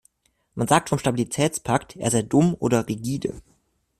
Man 0.55 0.67
sagt 0.67 0.89
vom 0.89 0.97
Stabilitätspakt, 0.97 1.95
er 1.95 2.09
sei 2.09 2.23
dumm 2.23 2.55
oder 2.55 2.87
rigide. 2.87 3.39